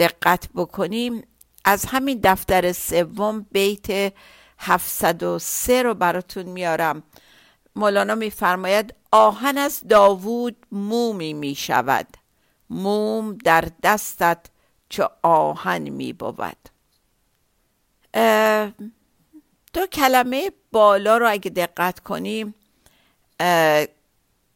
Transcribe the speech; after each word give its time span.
دقت 0.00 0.48
بکنیم. 0.54 1.22
از 1.64 1.84
همین 1.84 2.20
دفتر 2.24 2.72
سوم 2.72 3.46
بیت 3.52 4.12
703 4.58 5.82
رو 5.82 5.94
براتون 5.94 6.46
میارم. 6.46 7.02
مولانا 7.76 8.14
میفرماید 8.14 8.94
آهن 9.12 9.58
از 9.58 9.80
داوود 9.88 10.56
مومی 10.72 11.32
می 11.32 11.54
شود 11.54 12.06
موم 12.70 13.38
در 13.44 13.64
دستت 13.82 14.46
چه 14.88 15.08
آهن 15.22 15.88
می 15.88 16.12
بود 16.12 16.56
دو 19.72 19.86
کلمه 19.92 20.52
بالا 20.72 21.18
رو 21.18 21.30
اگه 21.30 21.50
دقت 21.50 22.00
کنیم 22.00 22.54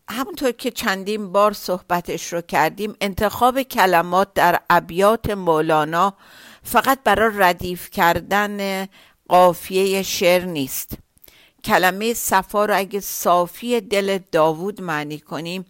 همونطور 0.08 0.52
که 0.52 0.70
چندین 0.70 1.33
بار 1.33 1.52
صحبتش 1.52 2.33
رو 2.33 2.41
کردیم 2.41 2.97
انتخاب 3.00 3.62
کلمات 3.62 4.34
در 4.34 4.61
ابیات 4.70 5.30
مولانا 5.30 6.14
فقط 6.62 6.98
برای 7.05 7.33
ردیف 7.36 7.91
کردن 7.91 8.86
قافیه 9.28 10.02
شعر 10.02 10.44
نیست. 10.44 10.98
کلمه 11.64 12.14
صفا 12.14 12.64
رو 12.64 12.77
اگه 12.77 13.00
صافی 13.00 13.80
دل 13.80 14.18
داوود 14.33 14.80
معنی 14.80 15.18
کنیم 15.18 15.64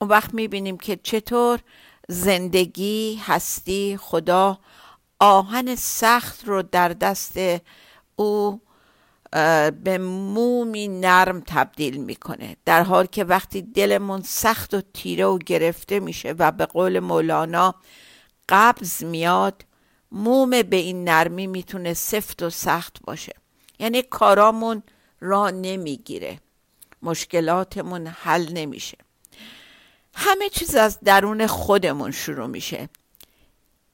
اون 0.00 0.10
وقت 0.10 0.34
می‌بینیم 0.34 0.78
که 0.78 0.98
چطور 1.02 1.58
زندگی 2.08 3.20
هستی 3.26 3.98
خدا 4.00 4.58
آهن 5.20 5.74
سخت 5.74 6.44
رو 6.44 6.62
در 6.62 6.88
دست 6.88 7.38
او 8.16 8.60
به 9.84 9.98
مومی 9.98 10.88
نرم 10.88 11.42
تبدیل 11.46 11.96
می‌کنه. 11.96 12.56
در 12.64 12.82
حال 12.82 13.06
که 13.06 13.24
وقتی 13.24 13.62
دلمون 13.62 14.22
سخت 14.22 14.74
و 14.74 14.80
تیره 14.94 15.24
و 15.24 15.38
گرفته 15.38 16.00
میشه 16.00 16.34
و 16.38 16.52
به 16.52 16.66
قول 16.66 17.00
مولانا 17.00 17.74
قبض 18.48 19.04
میاد 19.04 19.64
موم 20.12 20.50
به 20.50 20.76
این 20.76 21.04
نرمی 21.08 21.46
می‌تونه 21.46 21.94
سفت 21.94 22.42
و 22.42 22.50
سخت 22.50 22.96
باشه. 23.04 23.32
یعنی 23.78 24.02
کارامون 24.02 24.82
را 25.20 25.50
نمی‌گیره. 25.50 26.38
مشکلاتمون 27.02 28.06
حل 28.06 28.52
نمیشه. 28.52 28.98
همه 30.14 30.48
چیز 30.48 30.74
از 30.74 31.00
درون 31.00 31.46
خودمون 31.46 32.10
شروع 32.10 32.46
میشه. 32.46 32.88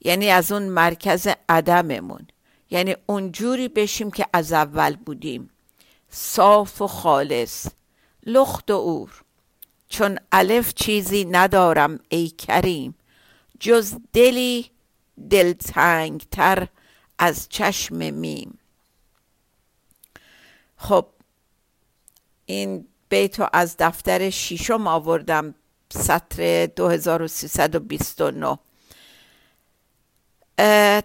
یعنی 0.00 0.30
از 0.30 0.52
اون 0.52 0.62
مرکز 0.62 1.28
عدممون. 1.48 2.26
یعنی 2.70 2.96
اونجوری 3.06 3.68
بشیم 3.68 4.10
که 4.10 4.26
از 4.32 4.52
اول 4.52 4.96
بودیم. 4.96 5.50
صاف 6.10 6.82
و 6.82 6.86
خالص. 6.86 7.66
لخت 8.26 8.70
و 8.70 8.74
اور. 8.74 9.22
چون 9.88 10.18
الف 10.32 10.74
چیزی 10.74 11.24
ندارم 11.24 12.00
ای 12.08 12.28
کریم. 12.28 12.94
جز 13.60 13.94
دلی 14.12 14.70
دلتنگتر 15.30 16.68
از 17.18 17.48
چشم 17.48 18.10
میم. 18.10 18.58
خب 20.76 21.06
این 22.46 22.86
بیتو 23.08 23.48
از 23.52 23.76
دفتر 23.78 24.30
شیشم 24.30 24.86
آوردم 24.86 25.54
سطر 25.90 26.66
2329 26.66 28.58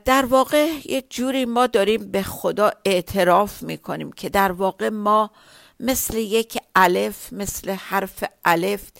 در 0.06 0.26
واقع 0.30 0.70
یه 0.86 1.04
جوری 1.10 1.46
ما 1.46 1.68
داریم 1.68 2.12
به 2.12 2.24
خدا 2.24 2.72
اعتراف 2.86 3.64
می‌کنیم 3.64 4.12
که 4.12 4.30
در 4.30 4.52
واقع 4.52 4.90
ما 4.90 5.32
مثل 5.80 6.18
یک 6.18 6.58
الف 6.76 7.34
مثل 7.34 7.72
حرف 7.72 8.24
الف 8.46 8.92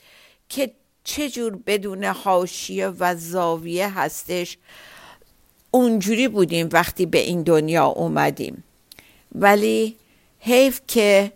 که 0.50 0.72
چجور 1.04 1.56
بدون 1.56 2.04
حاشیه 2.04 2.88
و 2.88 3.16
زاویه 3.16 4.00
هستش 4.00 4.58
اونجوری 5.72 6.28
بودیم 6.28 6.70
وقتی 6.72 7.06
به 7.06 7.18
این 7.18 7.44
دنیا 7.44 7.86
اومدیم. 7.86 8.64
ولی 9.36 9.96
حیف 10.40 10.82
که 10.88 11.32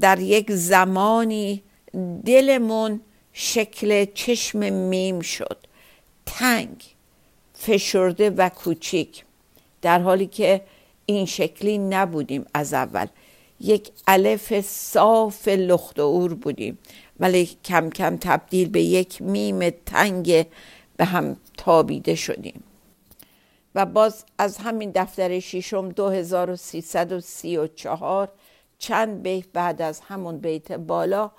در 0.00 0.18
یک 0.18 0.52
زمانی 0.52 1.62
دلمون 2.24 3.00
شکل 3.32 4.04
چشم 4.14 4.70
میم 4.70 5.20
شد 5.20 5.58
تنگ. 6.26 6.84
فشرده 7.58 8.30
و 8.30 8.48
کوچیک 8.48 9.24
در 9.82 10.00
حالی 10.00 10.26
که 10.26 10.60
این 11.06 11.26
شکلی 11.26 11.78
نبودیم 11.78 12.46
از 12.54 12.74
اول. 12.74 13.06
یک 13.60 13.90
الف 14.06 14.60
صاف 14.60 15.48
لخت 15.48 15.98
و 15.98 16.07
عور 16.07 16.34
بودیم 16.34 16.78
ولی 17.20 17.50
کم 17.64 17.90
کم 17.90 18.16
تبدیل 18.16 18.68
به 18.68 18.82
یک 18.82 19.22
میم 19.22 19.70
تنگ 19.70 20.46
به 20.96 21.04
هم 21.04 21.36
تابیده 21.56 22.14
شدیم. 22.14 22.64
و 23.74 23.86
باز 23.86 24.24
از 24.38 24.58
همین 24.58 24.92
دفتر 24.94 25.40
شیشم 25.40 25.88
2334 25.88 28.28
چند 28.78 29.22
بیت 29.22 29.44
بعد 29.52 29.82
از 29.82 30.00
همون 30.00 30.38
بیت 30.38 30.72
بالا 30.72 31.30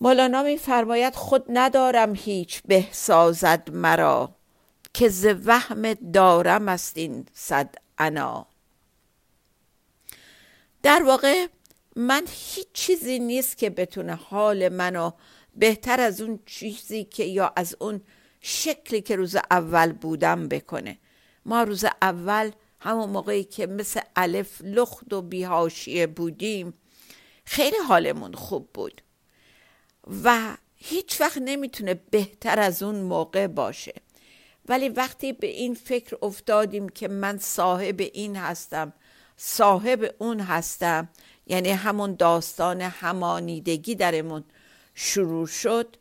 مولانا 0.00 0.42
میفرماید 0.42 1.14
خود 1.14 1.44
ندارم 1.48 2.14
هیچ 2.14 2.62
به 2.66 2.84
سازد 2.90 3.70
مرا. 3.72 4.39
که 4.94 5.08
ز 5.08 5.26
وهم 5.44 5.94
دارم 5.94 6.68
است 6.68 6.96
این 6.96 7.26
صد 7.34 7.74
انا. 7.98 8.46
در 10.82 11.02
واقع 11.02 11.46
من 11.96 12.26
هیچ 12.30 12.66
چیزی 12.72 13.18
نیست 13.18 13.58
که 13.58 13.70
بتونه 13.70 14.14
حال 14.14 14.68
منو 14.68 15.10
بهتر 15.56 16.00
از 16.00 16.20
اون 16.20 16.38
چیزی 16.46 17.04
که 17.04 17.24
یا 17.24 17.52
از 17.56 17.76
اون 17.78 18.00
شکلی 18.40 19.00
که 19.00 19.16
روز 19.16 19.36
اول 19.50 19.92
بودم 19.92 20.48
بکنه. 20.48 20.98
ما 21.44 21.62
روز 21.62 21.84
اول 22.02 22.50
همون 22.80 23.10
موقعی 23.10 23.44
که 23.44 23.66
مثل 23.66 24.00
الف 24.16 24.60
لخت 24.64 25.12
و 25.12 25.22
بیهاشیه 25.22 26.06
بودیم 26.06 26.74
خیلی 27.44 27.76
حالمون 27.88 28.32
خوب 28.32 28.72
بود 28.74 29.02
و 30.24 30.56
هیچ 30.76 31.20
وقت 31.20 31.38
نمی‌تونه 31.38 31.94
بهتر 31.94 32.58
از 32.58 32.82
اون 32.82 33.00
موقع 33.00 33.46
باشه. 33.46 33.94
ولی 34.68 34.88
وقتی 34.88 35.32
به 35.32 35.46
این 35.46 35.74
فکر 35.74 36.16
افتادیم 36.22 36.88
که 36.88 37.08
من 37.08 37.38
صاحب 37.38 38.00
این 38.00 38.36
هستم 38.36 38.92
صاحب 39.36 40.14
اون 40.18 40.40
هستم 40.40 41.08
یعنی 41.46 41.70
همون 41.70 42.14
داستان 42.14 42.80
همانیدگی 42.80 43.94
درمون 43.94 44.44
شروع 44.94 45.46
شد 45.46 45.96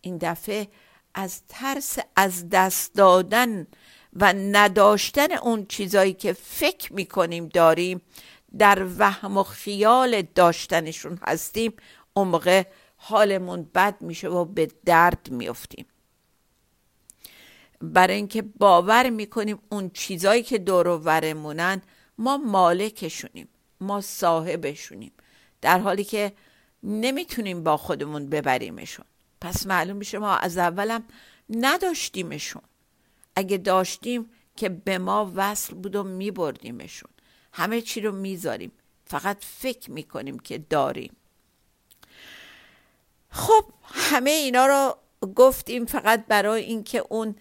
این 0.00 0.18
دفعه 0.18 0.68
از 1.14 1.42
ترس 1.48 1.98
از 2.16 2.48
دست 2.48 2.94
دادن 2.94 3.66
و 4.12 4.32
نداشتن 4.32 5.32
اون 5.32 5.66
چیزایی 5.66 6.12
که 6.12 6.32
فکر 6.32 6.92
می‌کنیم 6.92 7.48
داریم 7.48 8.02
در 8.58 8.86
وهم 8.98 9.38
و 9.38 9.42
خیال 9.42 10.22
داشتنشون 10.22 11.18
هستیم 11.22 11.72
اون 12.14 12.28
موقع 12.28 12.62
حالمون 12.96 13.70
بد 13.74 13.94
میشه 14.00 14.28
و 14.28 14.44
به 14.44 14.68
درد 14.84 15.28
میفتیم 15.30 15.86
برای 17.92 18.16
اینکه 18.16 18.42
باور 18.42 19.10
می‌کنیم 19.10 19.58
اون 19.68 19.90
چیزایی 19.90 20.42
که 20.42 20.58
دور 20.58 20.88
و 20.88 20.98
ورمونن 20.98 21.82
ما 22.18 22.36
مالکشونیم 22.36 23.48
ما 23.80 24.00
صاحبشونیم. 24.00 25.12
در 25.60 25.78
حالی 25.78 26.04
که 26.04 26.32
نمی‌تونیم 26.82 27.64
با 27.64 27.76
خودمون 27.76 28.30
ببریمشون. 28.30 29.04
پس 29.40 29.66
معلوم 29.66 29.96
میشه 29.96 30.18
ما 30.18 30.36
از 30.36 30.58
اولم 30.58 31.04
نداشتیمشون. 31.50 32.62
اگه 33.36 33.56
داشتیم 33.56 34.30
که 34.56 34.68
به 34.68 34.98
ما 34.98 35.32
وصل 35.34 35.74
بود 35.74 35.96
و 35.96 36.02
میبردیمشون. 36.02 37.10
همه 37.52 37.80
چی 37.80 38.00
رو 38.00 38.12
می‌ذاریم. 38.12 38.72
فقط 39.06 39.36
فکر 39.40 39.90
می‌کنیم 39.90 40.38
که 40.38 40.58
داریم. 40.58 41.16
خب 43.30 43.64
همه 43.82 44.30
اینا 44.30 44.66
رو 44.66 44.96
گفتیم 45.34 45.84
فقط 45.84 46.26
برای 46.26 46.62
اینکه 46.62 47.04
اون 47.08 47.36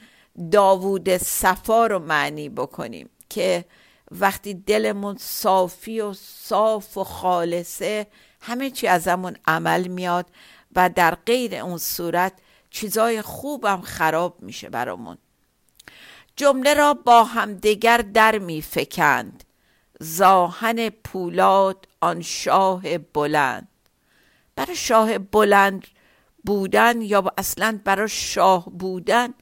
داوود 0.52 1.18
صفا 1.18 1.88
رو 1.88 2.00
معنی 2.00 2.50
بکنیم 2.50 3.10
که 3.30 3.66
وقتی 4.12 4.54
دلمون 4.54 5.18
صافی 5.20 6.00
و 6.00 6.14
صاف 6.14 6.98
و 6.98 7.04
خالصه 7.04 8.08
همه 8.42 8.70
چی 8.70 8.88
ازمون 8.88 9.36
عمل 9.48 9.88
میاد 9.88 10.26
و 10.76 10.90
در 10.90 11.16
غیر 11.16 11.56
اون 11.56 11.78
صورت 11.78 12.34
چیزای 12.70 13.22
خوبم 13.22 13.82
خراب 13.82 14.42
میشه 14.42 14.70
برامون. 14.70 15.18
جمله 16.36 16.74
را 16.74 16.94
با 16.94 17.24
همدیگر 17.24 17.98
در 17.98 18.40
میفکند. 18.40 19.44
زاهن 20.00 20.90
پولاد 20.90 21.88
آن 22.02 22.22
شاه 22.22 22.98
بلند. 22.98 23.68
برای 24.56 24.76
شاه 24.76 25.18
بلند 25.18 25.88
بودن 26.46 27.02
یا 27.02 27.34
اصلا 27.38 27.80
برای 27.84 28.10
شاه 28.10 28.66
بودن 28.66 29.34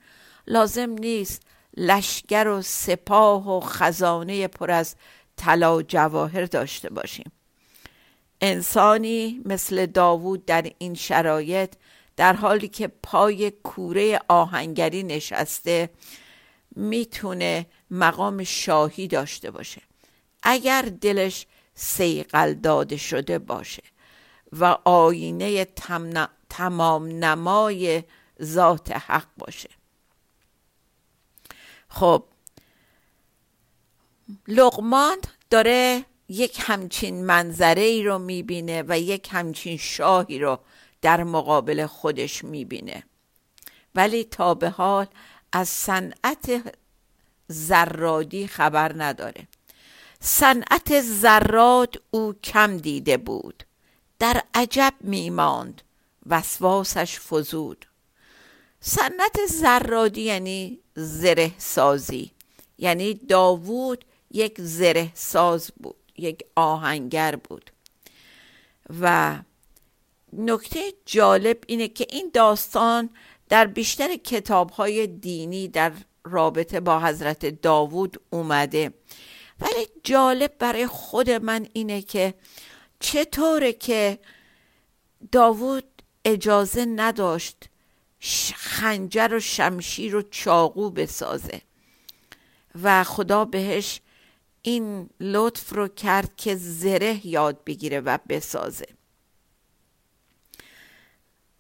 لازم 0.51 0.89
نیست 0.89 1.42
لشکر 1.77 2.48
و 2.48 2.62
سپاه 2.62 3.57
و 3.57 3.59
خزانه 3.59 4.48
پر 4.48 4.71
از 4.71 4.95
طلا 5.38 5.77
و 5.77 5.81
جواهر 5.81 6.45
داشته 6.45 6.89
باشیم. 6.89 7.31
انسانی 8.42 9.42
مثل 9.45 9.86
داوود 9.86 10.45
در 10.45 10.71
این 10.77 10.94
شرایط 10.94 11.74
در 12.15 12.33
حالی 12.33 12.68
که 12.68 12.88
پای 12.88 13.51
کوره 13.51 14.19
آهنگری 14.27 15.03
نشسته 15.03 15.89
می‌تونه 16.75 17.65
مقام 17.92 18.44
شاهی 18.44 19.07
داشته 19.07 19.51
باشه. 19.51 19.81
اگر 20.44 20.81
دلش 20.81 21.47
سیقل 21.75 22.54
داده 22.54 22.97
شده 22.97 23.39
باشه 23.39 23.83
و 24.59 24.65
آینه 24.86 25.65
تمام 26.50 27.07
نمای 27.07 28.04
ذات 28.42 28.92
حق 28.92 29.27
باشه. 29.38 29.69
خب 31.92 32.24
لقمان 34.48 35.18
داره 35.50 36.06
یک 36.30 36.58
همچین 36.62 37.26
منظره 37.26 37.82
ای 37.82 38.04
رو 38.04 38.20
می‌بینه 38.20 38.84
و 38.88 39.00
یک 39.00 39.30
همچین 39.32 39.78
شاهی 39.78 40.40
رو 40.40 40.60
در 41.02 41.24
مقابل 41.24 41.86
خودش 41.86 42.44
می‌بینه. 42.44 43.04
ولی 43.96 44.24
تا 44.24 44.54
به 44.54 44.70
حال 44.70 45.08
از 45.52 45.70
صنعت 45.70 46.76
زرادی 47.48 48.48
خبر 48.48 49.04
نداره. 49.04 49.48
صنعت 50.20 51.02
زراد 51.02 52.02
او 52.12 52.34
کم 52.34 52.78
دیده 52.78 53.18
بود. 53.18 53.64
در 54.20 54.44
عجب 54.54 54.94
میماند. 55.02 55.82
وسواسش 56.26 57.20
فزود. 57.20 57.86
صنعت 58.82 59.46
زرادی 59.50 60.22
یعنی 60.22 60.81
زره 60.96 61.52
سازی 61.58 62.32
یعنی 62.78 63.14
داوود 63.14 64.06
یک 64.32 64.62
زره 64.62 65.12
ساز 65.14 65.72
بود 65.84 65.96
یک 66.18 66.44
آهنگر 66.56 67.36
بود. 67.36 67.72
و 69.02 69.40
نکته 70.34 70.80
جالب 71.06 71.58
اینه 71.68 71.88
که 71.88 72.08
این 72.10 72.32
داستان 72.34 73.10
در 73.50 73.68
بیشتر 73.68 74.16
کتاب 74.16 74.70
های 74.70 75.08
دینی 75.08 75.68
در 75.68 75.92
رابطه 76.24 76.80
با 76.80 77.00
حضرت 77.00 77.62
داوود 77.62 78.22
اومده. 78.30 78.94
ولی 79.60 79.88
جالب 80.04 80.54
برای 80.60 80.88
خود 80.88 81.30
من 81.30 81.68
اینه 81.74 82.02
که 82.02 82.34
چطوره 83.00 83.74
که 83.74 84.20
داوود 85.32 85.84
اجازه 86.26 86.86
نداشت 86.86 87.70
خنجر 88.56 89.33
و 89.33 89.39
شمشیر 89.39 90.15
و 90.15 90.21
چاقو 90.21 90.89
بسازه. 90.89 91.62
و 92.83 93.03
خدا 93.03 93.45
بهش 93.45 94.01
این 94.62 95.09
لطف 95.19 95.73
رو 95.73 95.88
کرد 95.88 96.35
که 96.35 96.56
زره 96.56 97.27
یاد 97.27 97.63
بگیره 97.63 98.00
و 98.00 98.18
بسازه. 98.29 98.88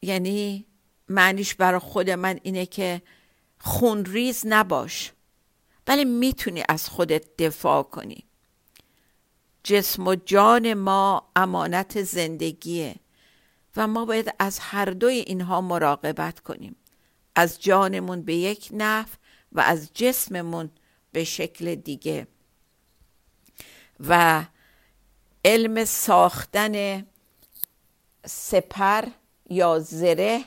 یعنی 0.01 0.65
معنیش 1.09 1.55
برای 1.55 1.79
خود 1.79 2.09
من 2.09 2.39
اینه 2.43 2.65
که 2.65 3.01
خونریز 3.59 4.43
نباش 4.45 5.11
ولی 5.87 6.05
می‌تونی 6.05 6.63
از 6.69 6.89
خودت 6.89 7.37
دفاع 7.37 7.83
کنی. 7.83 8.23
جسم 9.63 10.07
و 10.07 10.15
جان 10.15 10.73
ما 10.73 11.31
امانت 11.35 12.03
زندگیه. 12.03 12.95
و 13.75 13.87
ما 13.87 14.05
باید 14.05 14.33
از 14.39 14.59
هر 14.59 14.85
دوی 14.85 15.15
اینها 15.15 15.61
مراقبت 15.61 16.39
کنیم. 16.39 16.75
از 17.35 17.61
جانمون 17.61 18.21
به 18.21 18.35
یک 18.35 18.69
نحو 18.73 19.09
و 19.51 19.59
از 19.59 19.89
جسممون 19.93 20.69
به 21.11 21.23
شکل 21.23 21.75
دیگه. 21.75 22.27
و 23.99 24.45
علم 25.45 25.85
ساختن 25.85 27.05
سپر 28.25 29.05
یا 29.49 29.79
زره 29.79 30.45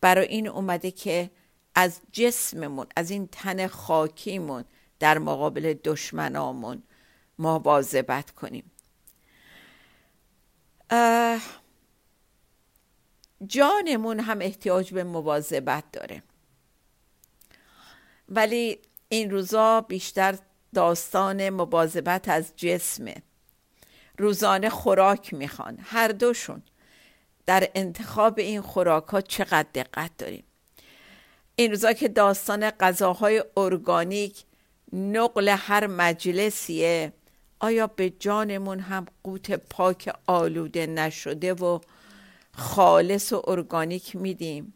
برای 0.00 0.26
این 0.26 0.48
اومده 0.48 0.90
که 0.90 1.30
از 1.74 2.00
جسممون 2.12 2.86
از 2.96 3.10
این 3.10 3.28
تن 3.32 3.66
خاکیمون 3.66 4.64
در 4.98 5.18
مقابل 5.18 5.74
دشمنامون 5.84 6.82
مواظبت 7.38 8.30
کنیم. 8.30 8.70
جانمون 13.46 14.20
هم 14.20 14.38
احتیاج 14.40 14.94
به 14.94 15.04
مواظبت 15.04 15.84
داره. 15.92 16.22
ولی 18.28 18.78
این 19.08 19.30
روزا 19.30 19.80
بیشتر 19.80 20.38
داستان 20.74 21.50
مواظبت 21.50 22.28
از 22.28 22.52
جسمه 22.56 23.14
روزانه 24.18 24.68
خوراک 24.68 25.34
می‌خوان. 25.34 25.78
هر 25.82 26.08
دوشون 26.08 26.62
در 27.46 27.68
انتخاب 27.74 28.38
این 28.38 28.60
خوراک 28.60 29.04
ها 29.04 29.20
چقدر 29.20 29.68
دقت 29.74 30.10
داریم. 30.18 30.44
این 31.56 31.70
روزا 31.70 31.92
که 31.92 32.08
داستان 32.08 32.70
غذاهای 32.70 33.44
ارگانیک 33.56 34.44
نقل 34.92 35.48
هر 35.48 35.86
مجلسیه 35.86 37.12
آیا 37.60 37.86
به 37.86 38.10
جانمون 38.10 38.80
هم 38.80 39.06
قوت 39.24 39.50
پاک 39.50 40.14
آلوده 40.26 40.86
نشده 40.86 41.54
و 41.54 41.80
خالص 42.56 43.32
و 43.32 43.42
ارگانیک 43.46 44.16
میدیم. 44.16 44.74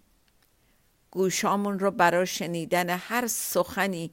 گوشامون 1.10 1.78
رو 1.78 1.90
برای 1.90 2.26
شنیدن 2.26 2.90
هر 2.90 3.26
سخنی 3.26 4.10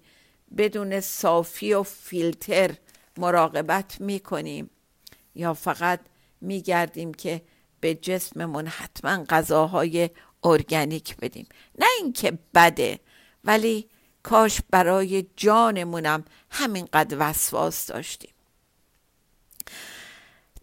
بدون 0.57 0.99
صافی 0.99 1.73
و 1.73 1.83
فیلتر 1.83 2.75
مراقبت 3.17 4.01
می‌کنیم. 4.01 4.69
یا 5.35 5.53
فقط 5.53 5.99
میگردیم 6.41 7.13
که 7.13 7.41
به 7.79 7.95
جسممون 7.95 8.67
حتما 8.67 9.23
غذاهای 9.29 10.09
ارگانیک 10.43 11.17
بدیم. 11.17 11.47
نه 11.79 11.87
اینکه 12.01 12.39
بده 12.55 12.99
ولی 13.43 13.89
کاش 14.23 14.61
برای 14.69 15.25
جانمونم 15.35 16.25
همینقدر 16.49 17.17
وسواس 17.19 17.87
داشتیم. 17.87 18.33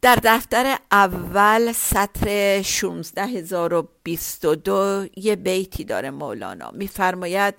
در 0.04 0.18
دفتر 0.24 0.78
اول 0.90 1.72
سطر 1.72 2.62
16022 2.62 5.06
یه 5.16 5.36
بیتی 5.36 5.84
داره 5.84 6.10
مولانا. 6.10 6.70
میفرماید 6.70 7.54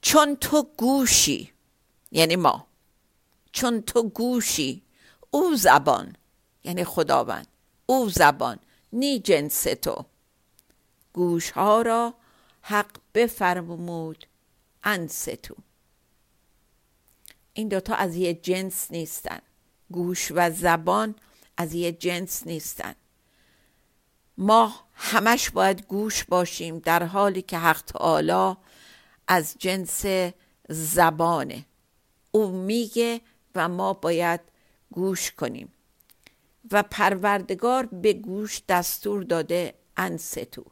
چون 0.00 0.36
تو 0.36 0.66
گوشی 0.76 1.52
یعنی 2.12 2.36
ما 2.36 2.66
چون 3.52 3.82
تو 3.82 4.08
گوشی 4.08 4.82
او 5.30 5.56
زبان 5.56 6.16
یعنی 6.64 6.84
خداوند 6.84 7.46
او 7.86 8.08
زبان 8.08 8.58
نی 8.92 9.18
جنس 9.18 9.62
تو. 9.62 10.04
گوش 11.12 11.50
ها 11.50 11.82
را 11.82 12.14
حق 12.62 12.90
بفرمود 13.14 14.26
انستو 14.84 15.54
این 17.52 17.68
دوتا 17.68 17.94
از 17.94 18.16
یه 18.16 18.34
جنس 18.34 18.90
نیستن. 18.90 19.38
گوش 19.92 20.32
و 20.34 20.50
زبان 20.50 21.14
از 21.56 21.74
یه 21.74 21.92
جنس 21.92 22.46
نیستن. 22.46 22.94
ما 24.38 24.74
همش 24.94 25.50
باید 25.50 25.86
گوش 25.86 26.24
باشیم 26.24 26.78
در 26.78 27.02
حالی 27.02 27.42
که 27.42 27.58
حق 27.58 27.82
تعالی 27.82 28.56
از 29.28 29.54
جنس 29.58 30.04
زبانه. 30.68 31.64
او 32.30 32.48
میگه 32.50 33.20
و 33.54 33.68
ما 33.68 33.92
باید 33.92 34.40
گوش 34.90 35.30
کنیم. 35.30 35.72
و 36.72 36.82
پروردگار 36.82 37.86
به 37.86 38.12
گوش 38.12 38.62
دستور 38.68 39.22
داده 39.22 39.74
انستو. 39.96 40.64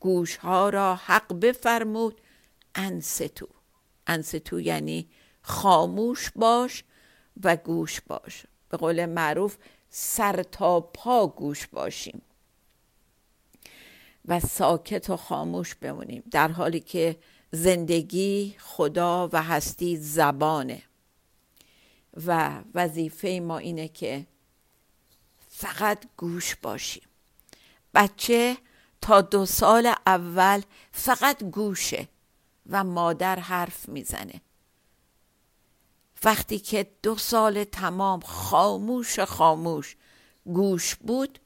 گوش 0.00 0.36
ها 0.36 0.68
را 0.68 0.94
حق 0.94 1.32
بفرمود 1.40 2.20
انستو. 2.74 3.48
انستو 4.06 4.60
یعنی 4.60 5.08
خاموش 5.42 6.30
باش 6.30 6.84
و 7.44 7.56
گوش 7.56 8.00
باش. 8.00 8.46
به 8.68 8.76
قول 8.76 9.06
معروف 9.06 9.56
سر 9.90 10.42
تا 10.42 10.80
پا 10.80 11.26
گوش 11.26 11.66
باشیم 11.66 12.22
و 14.28 14.40
ساکت 14.40 15.10
و 15.10 15.16
خاموش 15.16 15.74
بمونیم 15.74 16.22
در 16.30 16.48
حالی 16.48 16.80
که 16.80 17.16
زندگی 17.52 18.56
خدا 18.58 19.28
و 19.32 19.42
هستی 19.42 19.96
زبانه. 19.96 20.82
و 22.26 22.62
وظیفه 22.74 23.40
ما 23.42 23.58
اینه 23.58 23.88
که 23.88 24.26
فقط 25.48 26.04
گوش 26.16 26.54
باشیم. 26.54 27.08
بچه 27.94 28.56
تا 29.00 29.20
دو 29.20 29.46
سال 29.46 29.94
اول 30.06 30.62
فقط 30.92 31.44
گوشه 31.44 32.08
و 32.70 32.84
مادر 32.84 33.38
حرف 33.38 33.88
می‌زنه. 33.88 34.40
وقتی 36.24 36.58
که 36.58 36.90
دو 37.02 37.16
سال 37.16 37.64
تمام 37.64 38.20
خاموش 38.20 39.20
خاموش 39.20 39.96
گوش 40.44 40.94
بود 40.94 41.38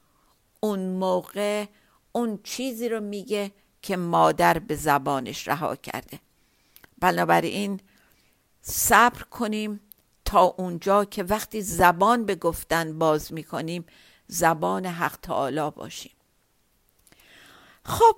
اون 0.61 0.81
موقع 0.81 1.67
اون 2.13 2.39
چیزی 2.45 2.89
رو 2.89 3.01
میگه 3.01 3.53
که 3.83 3.97
مادر 3.97 4.59
به 4.59 4.75
زبانش 4.77 5.49
رها 5.49 5.77
کرده. 5.77 6.21
بنابراین 6.99 7.81
صبر 8.63 9.23
کنیم 9.23 9.81
تا 10.25 10.43
اونجا 10.43 11.05
که 11.05 11.23
وقتی 11.23 11.63
زبان 11.63 12.25
به 12.25 12.35
گفتن 12.35 12.99
باز 12.99 13.33
می‌کنیم 13.33 13.85
زبان 14.27 14.87
حق 14.87 15.17
تعالی 15.17 15.71
باشیم. 15.71 16.13
خب 17.85 18.17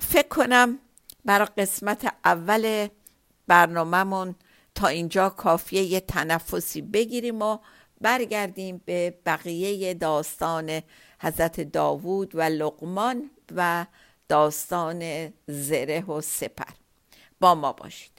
فکر 0.00 0.28
کنم 0.28 0.78
برای 1.24 1.46
قسمت 1.58 2.14
اول 2.24 2.88
برنامهمون 3.46 4.34
تا 4.76 4.86
اینجا 4.86 5.28
کافیه 5.28 5.82
یه 5.82 6.00
تنفسی 6.00 6.82
بگیریم 6.82 7.42
و 7.42 7.58
برگردیم 8.00 8.82
به 8.84 9.18
بقیه 9.26 9.94
داستان 9.94 10.82
حضرت 11.20 11.60
داوود 11.60 12.34
و 12.34 12.40
لقمان 12.40 13.30
و 13.56 13.86
داستان 14.28 15.32
زره 15.46 16.04
و 16.04 16.20
سپر. 16.20 16.72
با 17.40 17.54
ما 17.54 17.72
باشید. 17.72 18.15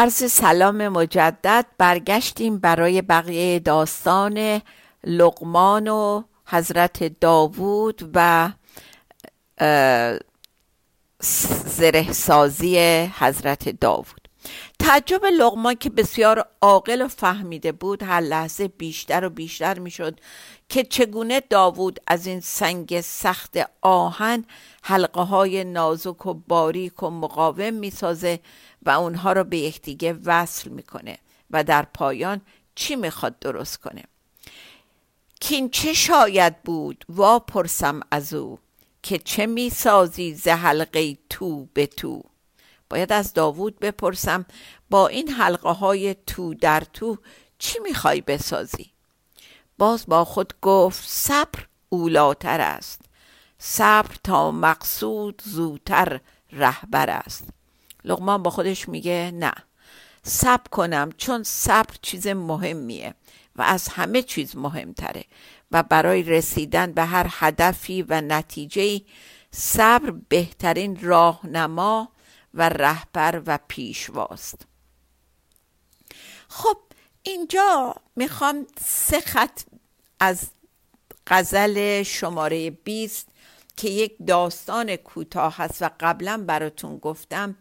عرض 0.00 0.32
سلام 0.32 0.88
مجدد. 0.88 1.66
برگشتیم 1.78 2.58
برای 2.58 3.02
بقیه 3.02 3.58
داستان 3.58 4.60
لقمان 5.04 5.88
و 5.88 6.22
حضرت 6.46 7.20
داوود 7.20 8.10
و 8.14 8.50
زرهسازی 11.66 12.78
حضرت 13.18 13.80
داوود. 13.80 14.27
تعجب 14.78 15.24
لقمان 15.24 15.74
که 15.74 15.90
بسیار 15.90 16.46
عاقل 16.60 17.02
و 17.02 17.08
فهمیده 17.08 17.72
بود 17.72 18.02
هر 18.02 18.20
لحظه 18.20 18.68
بیشتر 18.68 19.24
و 19.24 19.30
بیشتر 19.30 19.78
می‌شد 19.78 20.20
که 20.68 20.84
چگونه 20.84 21.40
داوود 21.40 22.00
از 22.06 22.26
این 22.26 22.40
سنگ 22.40 23.00
سخت 23.00 23.56
آهن 23.82 24.44
حلقه 24.82 25.20
های 25.20 25.64
نازک 25.64 26.26
و 26.26 26.34
باریک 26.34 27.02
و 27.02 27.10
مقاوم 27.10 27.74
می‌سازه 27.74 28.40
و 28.82 28.90
اونها 28.90 29.32
رو 29.32 29.44
به 29.44 29.58
یکدیگه 29.58 30.18
وصل 30.24 30.70
می‌کنه 30.70 31.18
و 31.50 31.64
در 31.64 31.82
پایان 31.82 32.40
چی 32.74 32.96
می‌خواد 32.96 33.38
درست 33.38 33.76
کنه. 33.76 34.04
کین 35.40 35.70
چه 35.70 35.92
شاید 35.92 36.62
بود؟ 36.62 37.04
وا 37.08 37.38
پرسم 37.38 38.00
از 38.10 38.34
او 38.34 38.58
که 39.02 39.18
چه 39.18 39.46
می‌سازی 39.46 40.34
ز 40.34 40.48
حلقه 40.48 41.16
تو 41.30 41.66
به 41.74 41.86
تو؟ 41.86 42.22
باید 42.90 43.12
از 43.12 43.32
داوود 43.32 43.78
بپرسم 43.78 44.44
با 44.90 45.08
این 45.08 45.28
حلقه 45.28 45.70
های 45.70 46.16
تو 46.26 46.54
در 46.54 46.80
تو 46.80 47.18
چی 47.58 47.78
می‌خوای 47.78 48.20
بسازی؟ 48.20 48.92
باز 49.78 50.06
با 50.06 50.24
خود 50.24 50.54
گفت 50.62 51.08
صبر 51.08 51.66
اولاتر 51.88 52.60
است. 52.60 53.00
صبر 53.58 54.14
تا 54.24 54.50
مقصود 54.50 55.42
زودتر 55.44 56.20
رهبر 56.52 57.10
است. 57.10 57.48
لغمان 58.04 58.42
با 58.42 58.50
خودش 58.50 58.88
میگه 58.88 59.30
نه 59.34 59.52
صبر 60.22 60.68
کنم 60.70 61.12
چون 61.16 61.42
صبر 61.42 61.94
چیز 62.02 62.26
مهمیه 62.26 63.14
و 63.56 63.62
از 63.62 63.88
همه 63.88 64.22
چیز 64.22 64.56
مهمتره 64.56 65.24
و 65.72 65.82
برای 65.82 66.22
رسیدن 66.22 66.92
به 66.92 67.04
هر 67.04 67.26
هدفی 67.30 68.02
و 68.02 68.20
نتیجه 68.20 69.00
صبر 69.50 70.10
بهترین 70.28 70.98
راهنما 71.00 72.08
و 72.54 72.68
رهبر 72.68 73.42
و 73.46 73.58
پیشواست. 73.68 74.66
خب 76.48 76.78
اینجا 77.22 77.94
می‌خوام 78.16 78.66
سه 78.80 79.20
خط 79.20 79.60
از 80.20 80.48
غزل 81.26 82.02
شماره 82.02 82.70
20 82.70 83.28
که 83.76 83.88
یک 83.88 84.16
داستان 84.26 84.96
کوتاه 84.96 85.56
هست 85.56 85.82
و 85.82 85.90
قبلا 86.00 86.44
براتون 86.46 86.98
گفتم 86.98 87.56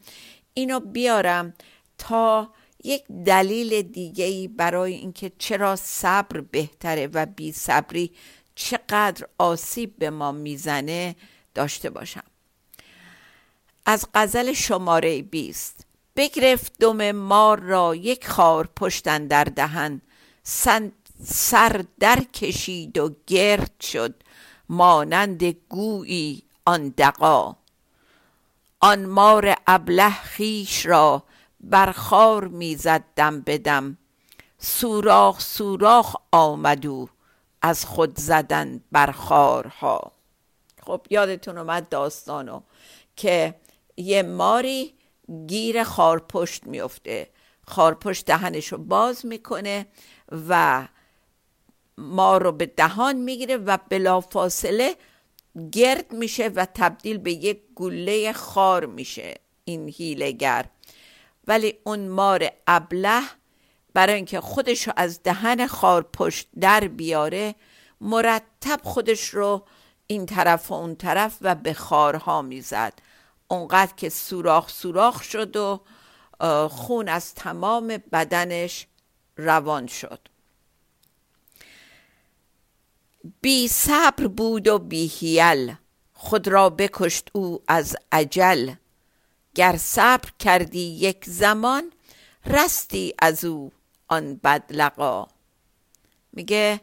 اینو 0.53 0.79
بیارم 0.79 1.53
تا 1.97 2.53
یک 2.83 3.07
دلیل 3.25 3.81
دیگه 3.81 4.47
برای 4.47 4.93
اینکه 4.93 5.31
چرا 5.37 5.75
صبر 5.75 6.41
بهتره 6.41 7.07
و 7.07 7.25
بی 7.25 7.51
صبری 7.51 8.11
چقدر 8.55 9.27
آسیب 9.37 9.97
به 9.97 10.09
ما 10.09 10.31
می‌زنه 10.31 11.15
داشته 11.53 11.89
باشم. 11.89 12.23
از 13.89 14.05
غزل 14.13 14.53
شماره 14.53 15.21
20 15.21 15.85
بگرفت 16.15 16.73
دم 16.79 17.11
مار 17.11 17.59
را 17.59 17.95
یک 17.95 18.27
خار 18.27 18.69
پشتن 18.75 19.27
در 19.27 19.43
دهن. 19.43 20.01
سر 21.23 21.85
در 21.99 22.23
کشید 22.33 22.97
و 22.97 23.15
گرد 23.27 23.81
شد 23.81 24.15
مانند 24.69 25.43
گویی 25.43 26.43
آن 26.65 26.93
دقا 26.97 27.55
آن 28.79 29.05
مار 29.05 29.55
ابله 29.67 30.09
خیش 30.09 30.85
را 30.85 31.23
برخار 31.59 32.47
می‌زد 32.47 33.03
دم 33.15 33.41
بدم 33.41 33.97
سوراخ 34.59 35.39
سوراخ 35.39 36.15
آمدو 36.31 37.09
از 37.61 37.85
خود 37.85 38.19
زدن 38.19 38.81
بر 38.91 39.11
خارها. 39.11 40.11
خب 40.85 41.01
یادتون 41.09 41.57
اومد 41.57 41.89
داستانو 41.89 42.61
که 43.15 43.55
یه 43.97 44.23
ماری 44.23 44.93
گیر 45.47 45.83
خارپشت 45.83 46.67
میفته 46.67 47.29
خارپشت 47.67 48.25
دهنش 48.25 48.67
رو 48.67 48.77
باز 48.77 49.25
می‌کنه 49.25 49.85
و 50.49 50.87
ما 51.97 52.37
رو 52.37 52.51
به 52.51 52.65
دهان 52.65 53.15
می‌گیره 53.15 53.57
و 53.57 53.77
بلافاصله 53.89 54.95
گرد 55.71 56.11
میشه 56.11 56.47
و 56.47 56.67
تبدیل 56.73 57.17
به 57.17 57.31
یک 57.31 57.61
گله 57.75 58.33
خار 58.33 58.85
میشه 58.85 59.35
این 59.65 59.89
هیلگر 59.89 60.65
ولی 61.47 61.73
اون 61.83 62.07
مار 62.07 62.49
ابله 62.67 63.21
برای 63.93 64.15
اینکه 64.15 64.41
خودش 64.41 64.87
رو 64.87 64.93
از 64.95 65.23
دهن 65.23 65.67
خار 65.67 66.01
پشت 66.01 66.47
در 66.59 66.79
بیاره 66.79 67.55
مرتب 68.01 68.79
خودش 68.83 69.29
رو 69.29 69.65
این 70.07 70.25
طرف 70.25 70.71
و 70.71 70.73
اون 70.73 70.95
طرف 70.95 71.37
و 71.41 71.55
به 71.55 71.73
خارها 71.73 72.41
می‌زد. 72.41 72.93
اونقدر 73.47 73.93
که 73.97 74.09
سوراخ 74.09 74.69
سوراخ 74.69 75.23
شد 75.23 75.55
و 75.55 75.81
خون 76.67 77.09
از 77.09 77.33
تمام 77.33 77.87
بدنش 77.87 78.87
روان 79.37 79.87
شد. 79.87 80.19
بی 83.41 83.67
صبر 83.67 84.27
بود 84.27 84.67
و 84.67 84.79
بی 84.79 85.07
هیل 85.07 85.75
خود 86.13 86.47
را 86.47 86.69
بکشت 86.69 87.29
او 87.33 87.63
از 87.67 87.95
عجل 88.11 88.73
گر 89.55 89.77
صبر 89.79 90.29
کردی 90.39 90.79
یک 90.79 91.25
زمان 91.25 91.91
رستی 92.45 93.13
از 93.19 93.45
او 93.45 93.71
آن 94.07 94.39
بدلقا. 94.43 95.27
میگه 96.33 96.81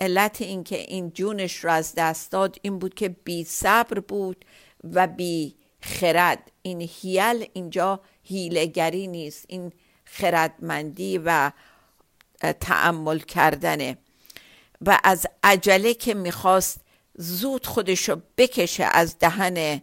علت 0.00 0.42
اینکه 0.42 0.76
این 0.78 1.10
جونش 1.10 1.64
را 1.64 1.72
از 1.72 1.94
دست 1.94 2.32
داد 2.32 2.56
این 2.62 2.78
بود 2.78 2.94
که 2.94 3.08
بی 3.08 3.44
صبر 3.44 4.00
بود 4.00 4.44
و 4.84 5.06
بی 5.06 5.56
خرد. 5.86 6.50
این 6.62 6.80
هیل 6.80 7.48
اینجا 7.52 8.00
هیلگری 8.22 9.06
نیست. 9.06 9.44
این 9.48 9.72
خردمندی 10.04 11.18
و 11.18 11.52
تعمل 12.60 13.18
کردنه. 13.18 13.98
و 14.80 15.00
از 15.04 15.26
عجله 15.42 15.94
که 15.94 16.14
می‌خواست 16.14 16.80
زود 17.14 17.66
خودشو 17.66 18.20
بکشه 18.36 18.84
از 18.84 19.18
دهن 19.18 19.82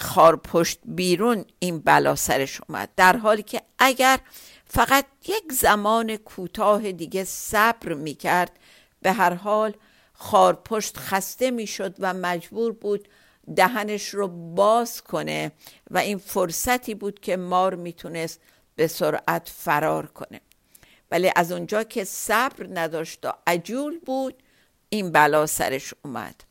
خارپشت 0.00 0.78
بیرون 0.84 1.44
این 1.58 1.78
بلا 1.78 2.14
سرش 2.16 2.60
اومد. 2.68 2.88
در 2.96 3.16
حالی 3.16 3.42
که 3.42 3.62
اگر 3.78 4.18
فقط 4.66 5.06
یک 5.28 5.52
زمان 5.52 6.16
کوتاه 6.16 6.92
دیگه 6.92 7.24
صبر 7.24 7.94
می‌کرد 7.94 8.58
به 9.02 9.12
هر 9.12 9.34
حال 9.34 9.74
خارپشت 10.12 10.96
خسته 10.96 11.50
می‌شد 11.50 11.94
و 11.98 12.14
مجبور 12.14 12.72
بود 12.72 13.08
دهنش 13.56 14.08
رو 14.08 14.28
باز 14.54 15.02
کنه 15.02 15.52
و 15.90 15.98
این 15.98 16.18
فرصتی 16.18 16.94
بود 16.94 17.20
که 17.20 17.36
مار 17.36 17.74
می‌تونست 17.74 18.40
به 18.76 18.86
سرعت 18.86 19.48
فرار 19.48 20.06
کنه. 20.06 20.40
ولی 21.10 21.32
از 21.36 21.52
اونجا 21.52 21.82
که 21.82 22.04
صبر 22.04 22.66
نداشت 22.70 23.26
و 23.26 23.32
عجول 23.46 23.98
بود 23.98 24.42
این 24.88 25.12
بلا 25.12 25.46
سرش 25.46 25.94
اومد. 26.04 26.44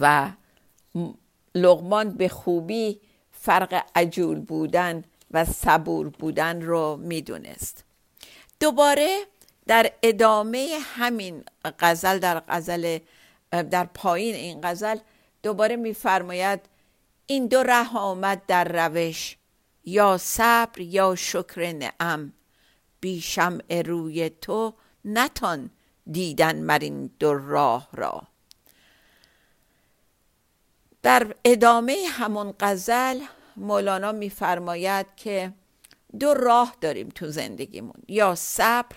و 0.00 0.30
لغمان 1.54 2.10
به 2.10 2.28
خوبی 2.28 3.00
فرق 3.32 3.82
عجول 3.94 4.40
بودن 4.40 5.04
و 5.30 5.44
صبور 5.44 6.08
بودن 6.08 6.62
رو 6.62 6.96
می‌دونست. 6.96 7.84
دوباره 8.60 9.18
در 9.66 9.92
ادامه 10.02 10.78
همین 10.82 11.44
غزل 11.78 12.18
در 12.18 12.42
غزل 12.48 12.98
در 13.50 13.84
پایین 13.84 14.34
این 14.34 14.60
غزل 14.62 14.98
دوباره 15.46 15.76
میفرماید 15.76 16.60
این 17.26 17.46
دو 17.46 17.62
ره 17.62 17.96
آمد 17.96 18.46
در 18.46 18.88
روش 18.88 19.36
یا 19.84 20.18
صبر 20.18 20.80
یا 20.80 21.14
شکر 21.14 21.72
نعم. 21.72 22.32
بی 23.00 23.20
شمع 23.20 23.82
روی 23.82 24.30
تو 24.30 24.74
نتان 25.04 25.70
دیدن 26.12 26.56
مرین 26.56 27.10
دو 27.18 27.34
راه 27.34 27.88
را. 27.92 28.22
در 31.02 31.34
ادامه 31.44 31.96
همون 32.10 32.54
غزل 32.60 33.20
مولانا 33.56 34.12
میفرماید 34.12 35.06
که 35.16 35.52
دو 36.20 36.34
راه 36.34 36.76
داریم 36.80 37.08
تو 37.08 37.30
زندگیمون 37.30 38.02
یا 38.08 38.34
صبر 38.34 38.96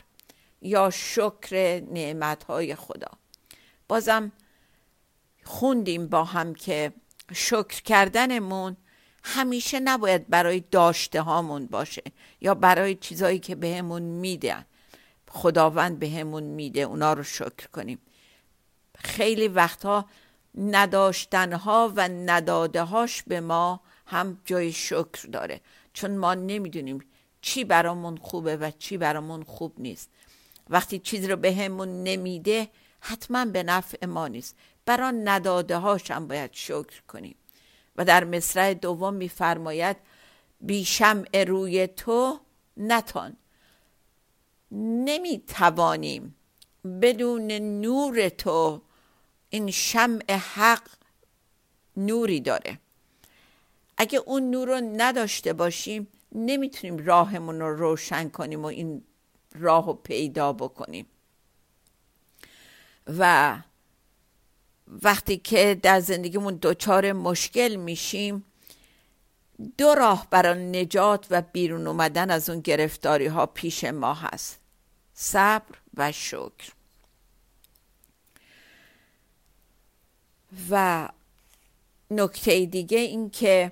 یا 0.62 0.90
شکر 0.90 1.80
نعمتهای 1.92 2.76
خدا. 2.76 3.12
بازم 3.88 4.32
خوندیم 5.50 6.08
با 6.08 6.24
هم 6.24 6.54
که 6.54 6.94
شکر 7.34 7.82
کردنمون 7.82 8.78
همیشه 9.24 9.80
نباید 9.80 10.28
برای 10.28 10.60
داشته 10.60 11.22
هامون 11.22 11.66
باشه 11.66 12.04
یا 12.42 12.54
برای 12.54 12.96
چیزایی 12.96 13.40
که 13.40 13.56
بهمون 13.56 14.02
میدن. 14.02 14.66
خداوند 15.30 16.00
بهمون 16.00 16.44
میده 16.44 16.82
اونا 16.82 17.14
رو 17.14 17.24
شکر 17.24 17.68
کنیم. 17.74 18.00
خیلی 18.98 19.48
وقتها 19.48 20.06
نداشتنها 20.58 21.94
و 21.96 22.08
ندادههاش 22.08 23.24
به 23.24 23.42
ما 23.42 23.82
هم 24.06 24.40
جای 24.46 24.72
شکر 24.72 25.28
داره. 25.32 25.62
چون 25.94 26.18
ما 26.18 26.34
نمی‌دونیم 26.34 27.00
چی 27.42 27.64
برامون 27.64 28.18
خوبه 28.18 28.58
و 28.58 28.72
چی 28.80 28.98
برامون 28.98 29.44
خوب 29.44 29.74
نیست. 29.78 30.10
وقتی 30.70 31.00
چیز 31.00 31.30
رو 31.30 31.36
بهمون 31.36 32.04
نمیده 32.04 32.70
حتما 33.00 33.46
به 33.46 33.64
نفع 33.64 34.06
ما 34.06 34.28
نیست. 34.28 34.56
برای 34.90 35.12
نداده 35.12 35.78
هاش 35.78 36.12
هم 36.12 36.28
باید 36.28 36.50
شکر 36.54 37.02
کنیم 37.08 37.36
و 37.96 38.06
در 38.06 38.24
مصرع 38.24 38.74
دوم 38.74 39.14
میفرماید 39.14 39.98
بی 40.62 40.86
شمع 40.86 41.44
روی 41.44 41.88
تو 41.88 42.40
نتان. 42.78 43.38
نمی 44.72 45.44
توانیم 45.48 46.36
بدون 47.02 47.52
نور 47.52 48.30
تو 48.30 48.82
این 49.50 49.72
شمع 49.72 50.32
حق 50.34 50.90
نوری 51.98 52.40
داره. 52.40 52.80
اگه 53.98 54.20
اون 54.20 54.52
نور 54.52 54.68
رو 54.68 54.82
نداشته 54.98 55.54
باشیم 55.54 56.08
نمی‌تونیم 56.32 56.98
راهمون 56.98 57.60
رو 57.60 57.76
روشن 57.76 58.30
کنیم 58.30 58.62
و 58.62 58.66
این 58.66 59.04
راه 59.56 59.86
رو 59.86 59.94
پیدا 59.94 60.54
بکنیم. 60.54 61.06
و 63.08 63.58
وقتی 64.90 65.38
که 65.38 65.80
در 65.84 66.00
زندگیمون 66.00 66.60
دچار 66.62 67.12
مشکل 67.12 67.76
میشیم 67.76 68.46
دو 69.78 69.96
راه 69.96 70.28
برای 70.30 70.66
نجات 70.66 71.28
و 71.30 71.42
بیرون 71.42 71.88
اومدن 71.88 72.32
از 72.32 72.50
اون 72.50 72.60
گرفتاری 72.60 73.28
ها 73.28 73.46
پیش 73.46 73.84
ما 73.84 74.14
هست. 74.14 74.60
صبر 75.14 75.76
و 75.94 76.12
شکر. 76.12 76.72
و 80.70 81.10
نکته 82.12 82.66
دیگه 82.66 82.98
این 82.98 83.30
که 83.30 83.72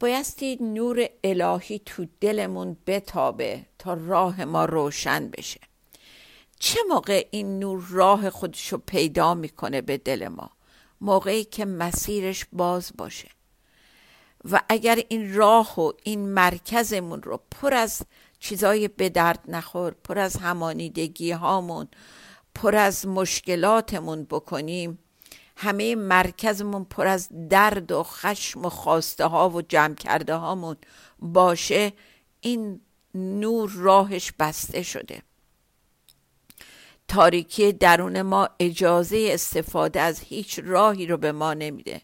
بایستی 0.00 0.56
نور 0.60 1.08
الهی 1.24 1.78
تو 1.78 2.06
دلمون 2.20 2.76
بتابه 2.86 3.66
تا 3.78 3.94
راه 3.94 4.44
ما 4.44 4.64
روشن 4.64 5.28
بشه. 5.28 5.60
چه 6.64 6.80
موقع 6.88 7.26
این 7.30 7.58
نور 7.58 7.86
راه 7.90 8.30
خودشو 8.30 8.78
پیدا 8.86 9.34
می‌کنه 9.34 9.80
به 9.80 9.98
دل 9.98 10.28
ما؟ 10.28 10.50
موقعی 11.00 11.44
که 11.44 11.64
مسیرش 11.64 12.46
باز 12.52 12.92
باشه. 12.98 13.28
و 14.50 14.60
اگر 14.68 14.98
این 15.08 15.34
راه 15.34 15.80
و 15.80 15.92
این 16.02 16.28
مرکزمون 16.28 17.22
رو 17.22 17.40
پر 17.50 17.74
از 17.74 18.02
چیزای 18.38 18.88
به 18.88 19.08
درد 19.08 19.40
نخور 19.48 19.94
پر 20.04 20.18
از 20.18 20.36
همانیدگی 20.36 21.30
هامون 21.30 21.88
پر 22.54 22.76
از 22.76 23.06
مشکلاتمون 23.06 24.24
بکنیم 24.24 24.98
همه 25.56 25.94
مرکزمون 25.94 26.84
پر 26.84 27.06
از 27.06 27.28
درد 27.48 27.92
و 27.92 28.02
خشم 28.02 28.64
و 28.64 28.68
خواسته 28.68 29.26
ها 29.26 29.50
و 29.50 29.62
جمع 29.62 29.94
کرده 29.94 30.34
هامون 30.34 30.76
باشه 31.18 31.92
این 32.40 32.80
نور 33.14 33.70
راهش 33.70 34.32
بسته 34.38 34.82
شده. 34.82 35.22
تاریکی 37.08 37.72
درون 37.72 38.22
ما 38.22 38.48
اجازه 38.60 39.28
استفاده 39.30 40.00
از 40.00 40.20
هیچ 40.20 40.60
راهی 40.64 41.06
رو 41.06 41.16
به 41.16 41.32
ما 41.32 41.54
نمیده. 41.54 42.02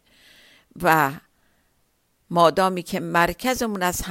و 0.82 1.12
مادامی 2.30 2.82
که 2.82 3.00
مرکزمون 3.00 3.82
از 3.82 4.02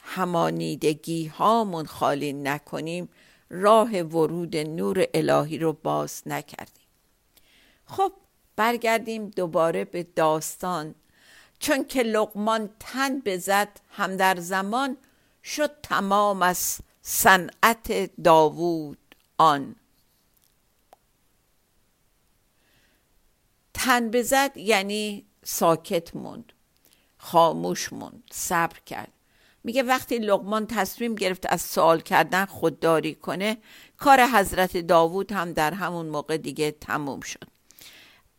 همانیدگی 0.00 1.26
هامون 1.26 1.86
خالی 1.86 2.32
نکنیم 2.32 3.08
راه 3.50 4.00
ورود 4.00 4.56
نور 4.56 5.06
الهی 5.14 5.58
رو 5.58 5.72
باز 5.72 6.22
نکردیم. 6.26 6.86
خب 7.86 8.12
برگردیم 8.56 9.28
دوباره 9.28 9.84
به 9.84 10.02
داستان. 10.02 10.94
چون 11.58 11.84
که 11.84 12.02
لقمان 12.02 12.70
تن 12.80 13.20
بزد 13.20 13.68
هم 13.90 14.16
در 14.16 14.36
زمان 14.40 14.96
شد 15.44 15.70
تمام 15.82 16.42
از 16.42 16.78
صنعت 17.02 18.10
داوود 18.22 18.98
آن. 19.38 19.76
تن 23.86 24.10
بزد 24.10 24.56
یعنی 24.56 25.26
ساکت 25.44 26.16
موند 26.16 26.52
خاموش 27.18 27.92
موند 27.92 28.22
صبر 28.32 28.78
کرد. 28.86 29.12
میگه 29.64 29.82
وقتی 29.82 30.18
لقمان 30.18 30.66
تصمیم 30.66 31.14
گرفت 31.14 31.46
از 31.48 31.62
سوال 31.62 32.00
کردن 32.00 32.44
خودداری 32.44 33.14
کنه 33.14 33.56
کار 33.96 34.26
حضرت 34.26 34.76
داوود 34.76 35.32
هم 35.32 35.52
در 35.52 35.74
همون 35.74 36.06
موقع 36.06 36.36
دیگه 36.36 36.70
تموم 36.70 37.20
شد. 37.20 37.48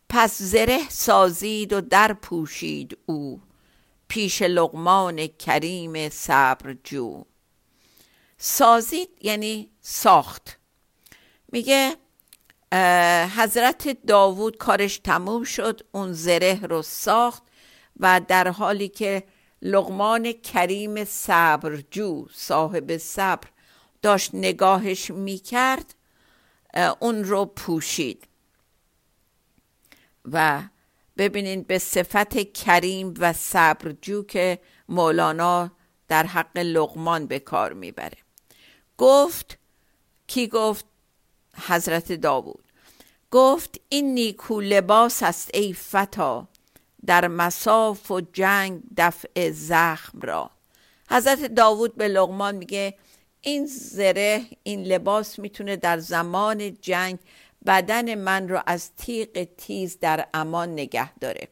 پس 0.08 0.42
زره 0.42 0.88
سازید 0.88 1.72
و 1.72 1.80
در 1.80 2.12
پوشید 2.12 2.98
او 3.06 3.40
پیش 4.08 4.42
لقمان 4.42 5.26
کریم 5.26 6.08
صبر 6.08 6.76
جو. 6.84 7.24
سازید 8.38 9.08
یعنی 9.20 9.70
ساخت. 9.80 10.58
میگه 11.52 11.96
حضرت 13.36 14.06
داوود 14.06 14.56
کارش 14.56 14.98
تموم 14.98 15.44
شد 15.44 15.80
اون 15.92 16.12
زره 16.12 16.60
رو 16.62 16.82
ساخت 16.82 17.42
و 18.00 18.20
در 18.28 18.48
حالی 18.48 18.88
که 18.88 19.24
لغمان 19.62 20.32
کریم 20.32 21.04
صبرجو 21.04 22.26
صاحب 22.32 22.96
صبر 22.96 23.48
داشت 24.02 24.34
نگاهش 24.34 25.10
می‌کرد 25.10 25.94
اون 27.00 27.24
رو 27.24 27.44
پوشید. 27.44 28.24
و 30.32 30.62
ببینید 31.16 31.66
به 31.66 31.78
صفت 31.78 32.52
کریم 32.52 33.14
و 33.18 33.32
صبرجو 33.32 34.22
که 34.22 34.58
مولانا 34.88 35.70
در 36.08 36.26
حق 36.26 36.58
لغمان 36.58 37.26
به 37.26 37.38
کار 37.38 37.72
می‌بره. 37.72 38.18
گفت 38.98 39.58
کی 40.26 40.48
گفت؟ 40.48 40.84
حضرت 41.66 42.12
داوود. 42.12 42.64
گفت 43.30 43.80
این 43.88 44.14
نیکو 44.14 44.60
لباس 44.60 45.22
است 45.22 45.50
ای 45.54 45.72
فتا 45.72 46.48
در 47.06 47.28
مساف 47.28 48.10
و 48.10 48.20
جنگ 48.20 48.80
دفع 48.96 49.50
زخم 49.50 50.20
را. 50.20 50.50
حضرت 51.10 51.44
داوود 51.44 51.96
به 51.96 52.08
لغمان 52.08 52.54
میگه 52.54 52.94
این 53.40 53.66
زره 53.66 54.42
این 54.62 54.82
لباس 54.82 55.38
می‌تونه 55.38 55.76
در 55.76 55.98
زمان 55.98 56.74
جنگ 56.80 57.18
بدن 57.66 58.14
من 58.14 58.48
رو 58.48 58.62
از 58.66 58.90
تیغ 58.96 59.48
تیز 59.56 59.98
در 60.00 60.28
امان 60.34 60.72
نگه 60.72 61.14
داره 61.14 61.48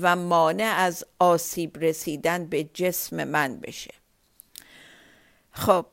و 0.00 0.16
مانع 0.16 0.74
از 0.76 1.04
آسیب 1.18 1.78
رسیدن 1.78 2.46
به 2.46 2.64
جسم 2.64 3.24
من 3.24 3.60
بشه. 3.60 3.94
خب 5.50 5.86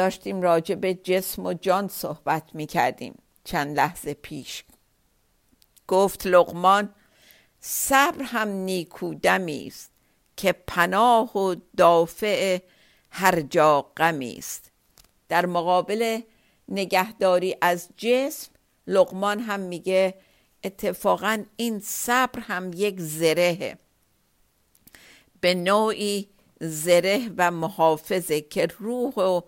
داشتیم 0.00 0.42
راجع 0.42 0.74
به 0.74 0.94
جسم 0.94 1.46
و 1.46 1.52
جان 1.52 1.88
صحبت 1.88 2.54
می‌کردیم 2.54 3.18
چند 3.44 3.76
لحظه 3.76 4.14
پیش. 4.14 4.64
گفت 5.88 6.26
لغمان 6.26 6.94
صبر 7.60 8.22
هم 8.22 8.48
نیکودمی 8.48 9.66
است 9.66 9.90
که 10.36 10.52
پناه 10.52 11.38
و 11.38 11.54
دافع 11.76 12.58
هر 13.10 13.40
جا 13.40 13.82
غمی 13.96 14.34
است. 14.38 14.70
در 15.28 15.46
مقابل 15.46 16.20
نگهداری 16.68 17.56
از 17.60 17.88
جسم 17.96 18.50
لقمان 18.86 19.40
هم 19.40 19.60
میگه 19.60 20.14
اتفاقا 20.64 21.44
این 21.56 21.80
صبر 21.80 22.40
هم 22.40 22.70
یک 22.74 23.00
زرهه. 23.00 23.78
به 25.40 25.54
نوعی 25.54 26.28
زره 26.60 27.30
و 27.36 27.50
محافظه 27.50 28.40
که 28.40 28.66
روح 28.66 29.14
و 29.14 29.40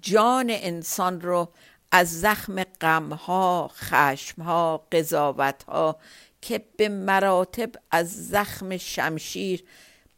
جان 0.00 0.46
انسان 0.50 1.20
رو 1.20 1.48
از 1.92 2.20
زخم 2.20 2.64
غمها 2.64 3.70
خشمها 3.74 4.86
قضاوتها 4.92 5.96
که 6.42 6.64
به 6.76 6.88
مراتب 6.88 7.70
از 7.90 8.28
زخم 8.28 8.76
شمشیر 8.76 9.64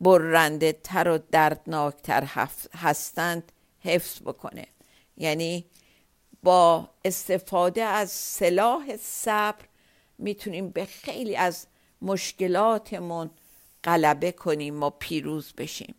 برنده 0.00 0.72
تر 0.72 1.08
و 1.08 1.18
دردناکتر 1.18 2.24
هستند 2.76 3.52
حفظ 3.80 4.20
بکنه. 4.20 4.66
یعنی 5.16 5.64
با 6.42 6.88
استفاده 7.04 7.82
از 7.82 8.10
سلاح 8.10 8.96
صبر 8.96 9.64
می‌تونیم 10.18 10.70
به 10.70 10.84
خیلی 10.84 11.36
از 11.36 11.66
مشکلاتمون 12.02 13.30
غلبه 13.84 14.32
کنیم 14.32 14.82
و 14.82 14.90
پیروز 14.90 15.52
بشیم. 15.52 15.94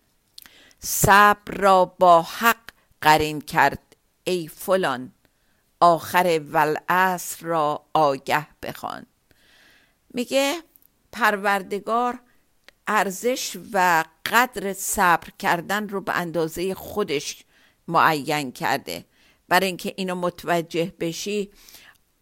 صبر 0.80 1.54
را 1.54 1.86
با 1.86 2.22
حق 2.22 2.69
قرین 3.02 3.42
کرد 3.42 3.96
ای 4.24 4.48
فلان 4.48 5.12
آخر 5.80 6.42
ولعصر 6.46 7.46
را 7.46 7.86
آگه 7.94 8.48
بخوان. 8.64 9.06
میگه 10.14 10.56
پروردگار 11.12 12.20
ارزش 12.88 13.58
و 13.74 14.06
قدر 14.26 14.74
صبر 14.74 15.30
کردن 15.40 15.90
رو 15.90 16.02
به 16.02 16.18
اندازه 16.18 16.74
خودش 16.74 17.44
معین 17.88 18.52
کرده. 18.52 19.06
برای 19.48 19.68
اینکه 19.68 19.94
اینو 19.98 20.16
متوجه 20.16 20.94
بشی 21.00 21.52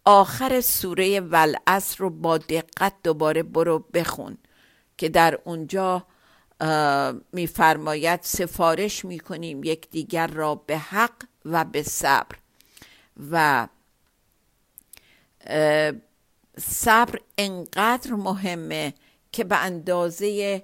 آخر 0.04 0.60
سوره 0.60 1.20
ولعصر 1.20 1.96
رو 1.98 2.10
با 2.10 2.38
دقت 2.38 2.92
دوباره 3.02 3.42
برو 3.42 3.78
بخون 3.78 4.38
که 4.98 5.08
در 5.08 5.38
اونجا 5.44 6.06
میفرماید 7.32 8.20
سفارش 8.22 9.04
می‌کنیم 9.04 9.64
یکدیگر 9.64 10.26
را 10.26 10.54
به 10.54 10.78
حق 10.78 11.24
و 11.44 11.64
به 11.64 11.82
صبر. 11.82 12.36
و 13.30 13.68
صبر 16.58 17.20
انقدر 17.38 18.12
مهمه 18.12 18.94
که 19.32 19.44
به 19.44 19.56
اندازه 19.56 20.62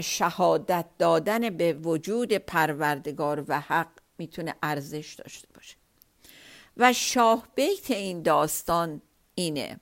شهادت 0.00 0.86
دادن 0.98 1.50
به 1.50 1.72
وجود 1.72 2.32
پروردگار 2.32 3.44
و 3.48 3.60
حق 3.60 3.90
می‌تونه 4.18 4.54
ارزش 4.62 5.14
داشته 5.14 5.48
باشه. 5.54 5.76
و 6.76 6.92
شاه 6.92 7.48
بیت 7.54 7.90
این 7.90 8.22
داستان 8.22 9.02
اینه. 9.34 9.80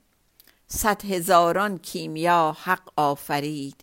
صد 0.67 1.05
هزاران 1.05 1.77
کیمیا 1.77 2.57
حق 2.63 2.89
آفرید. 2.95 3.81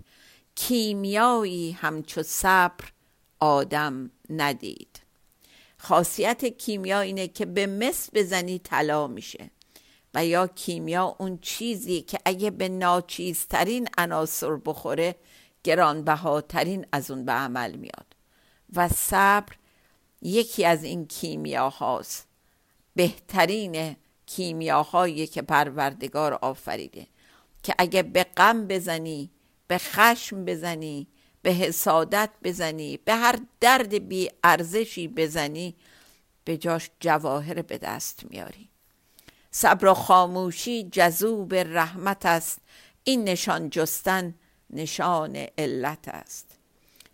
کیمیایی 0.55 1.73
همچو 1.73 2.23
صبر 2.23 2.85
آدم 3.41 4.11
ندید. 4.31 5.01
خاصیت 5.79 6.45
کیمیا 6.45 7.01
اینه 7.01 7.29
که 7.29 7.47
به 7.47 7.67
مس 7.67 8.09
بزنی 8.15 8.59
طلا 8.59 9.07
میشه. 9.07 9.51
و 10.15 10.27
یا 10.27 10.47
کیمیا 10.47 11.17
اون 11.19 11.39
چیزی 11.43 12.03
که 12.03 12.19
اگه 12.25 12.51
به 12.51 12.69
ناچیزترین 12.69 13.89
عناصر 13.99 14.57
بخوره 14.57 15.15
گرانبهاترین 15.65 16.87
از 16.93 17.11
اون 17.11 17.25
به 17.25 17.33
عمل 17.33 17.73
میاد. 17.77 18.07
و 18.77 18.89
صبر 18.89 19.53
یکی 20.23 20.65
از 20.65 20.85
این 20.85 21.07
کیمیاهاست. 21.07 22.27
بهترین 22.95 23.97
کیمیاهایی 24.27 25.27
که 25.27 25.43
پروردگار 25.43 26.35
آفریده 26.35 27.07
که 27.63 27.75
اگه 27.79 28.03
به 28.03 28.25
غم 28.25 28.67
بزنی 28.67 29.31
به 29.69 29.79
خشم 29.79 30.45
بزنی 30.45 31.07
به 31.43 31.51
حسادت 31.51 32.31
بزنی 32.43 32.97
به 32.97 33.15
هر 33.15 33.39
درد 33.61 34.09
بی 34.09 34.31
ارزشی 34.45 35.09
بزنی 35.09 35.75
به 36.45 36.57
جاش 36.57 36.91
جواهر 37.01 37.63
به 37.63 37.79
دست 37.79 38.25
میاری. 38.31 38.69
صبر 39.51 39.87
و 39.87 39.95
خاموشی 39.95 40.89
جذوب 40.93 41.55
رحمت 41.55 42.27
است. 42.27 42.59
این 43.05 43.25
نشان 43.25 43.71
جستن 43.71 44.35
نشان 44.71 45.47
علت 45.59 46.09
است. 46.09 46.59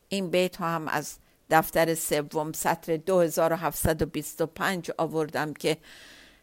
این 0.09 0.31
بیت 0.31 0.61
هم 0.61 0.88
از 0.88 1.16
دفتر 1.51 1.94
سوم 1.94 2.53
سطر 2.53 2.96
2725 2.96 4.90
آوردم 4.99 5.53
که 5.55 5.77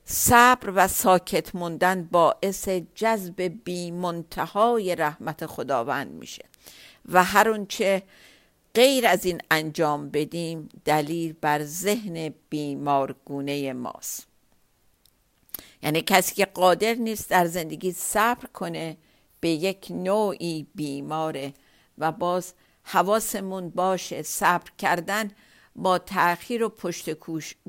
صبر 0.10 0.72
و 0.76 0.88
ساکت 0.88 1.56
موندن 1.56 2.04
باعث 2.04 2.70
جذب 2.96 3.42
بی 3.42 3.92
منتهای 3.92 4.96
رحمت 4.96 5.46
خداوند 5.46 6.12
میشه 6.12 6.46
و 7.06 7.24
هر 7.24 7.50
اونچه 7.50 8.04
غیر 8.74 9.08
از 9.08 9.26
این 9.26 9.42
انجام 9.52 10.10
بدیم 10.10 10.70
دلیل 10.86 11.34
بر 11.42 11.64
ذهن 11.64 12.34
بیمارگونه 12.50 13.74
ماست. 13.74 14.28
یعنی 15.84 16.02
کسی 16.02 16.36
که 16.36 16.46
قادر 16.46 16.94
نیست 16.94 17.30
در 17.30 17.46
زندگی 17.46 17.92
صبر 17.92 18.46
کنه 18.46 18.98
به 19.40 19.50
یک 19.50 19.88
نوعی 19.90 20.68
بیماره 20.76 21.54
و 21.98 22.12
باز 22.12 22.54
حواسمون 22.84 23.70
باشه 23.70 24.22
صبر 24.22 24.72
کردن 24.78 25.32
با 25.78 25.98
تأخیر 25.98 26.64
و 26.64 26.70
پشت 26.70 27.10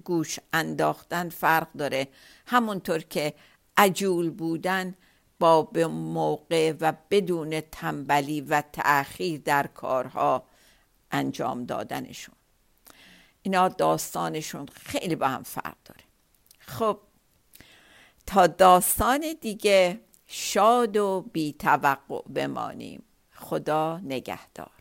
گوش 0.04 0.38
انداختن 0.52 1.28
فرق 1.28 1.72
داره. 1.72 2.08
همونطور 2.46 2.98
که 2.98 3.34
عجول 3.76 4.30
بودن 4.30 4.94
با 5.38 5.62
به 5.62 5.86
موقع 5.86 6.74
و 6.80 6.92
بدون 7.10 7.60
تنبلی 7.60 8.40
و 8.40 8.62
تأخیر 8.72 9.40
در 9.40 9.66
کارها 9.66 10.44
انجام 11.10 11.64
دادنشون. 11.64 12.34
اینا 13.42 13.68
داستانشون 13.68 14.66
خیلی 14.66 15.16
با 15.16 15.28
هم 15.28 15.42
فرق 15.42 15.76
داره. 15.84 16.00
خب 16.58 16.98
تا 18.26 18.46
داستان 18.46 19.34
دیگه 19.40 20.00
شاد 20.26 20.96
و 20.96 21.24
بی 21.32 21.52
توقع 21.52 22.22
بمانیم. 22.34 23.02
خدا 23.34 24.00
نگهدار. 24.04 24.77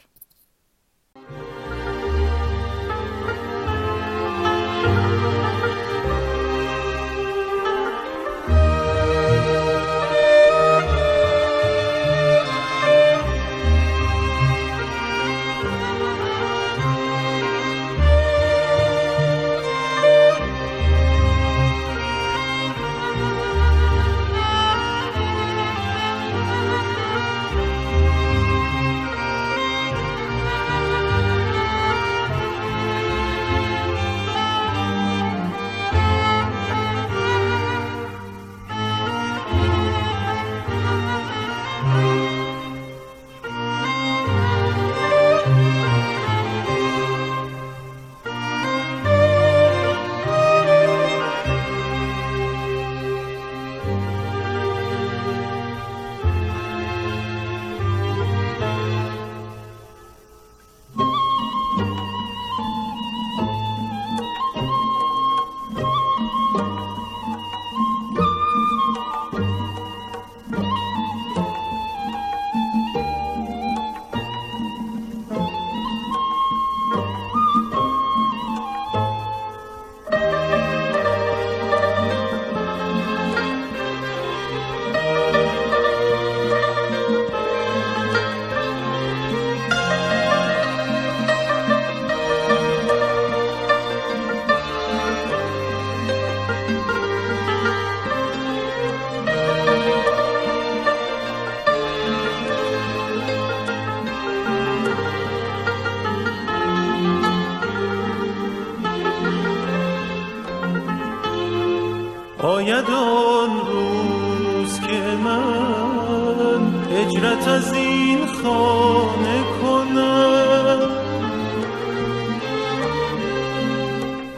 خانه 118.28 119.44
کنم. 119.62 121.08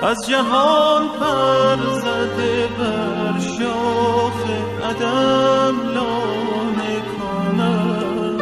از 0.01 0.27
جهان 0.27 1.07
پر 1.19 1.99
زده 2.01 2.67
بر 2.79 3.39
شاخ 3.39 4.43
عدم 4.89 5.75
لانه 5.95 7.01
کنم. 7.17 8.39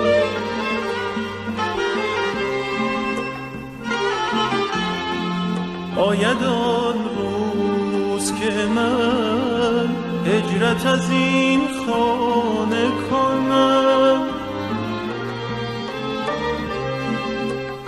آید 5.98 6.44
آن 6.44 6.96
روز 7.18 8.34
که 8.34 8.52
من 8.76 9.90
هجرت 10.26 10.86
از 10.86 11.12
این 11.12 11.62
خانه 11.86 12.88
کنم 12.90 13.07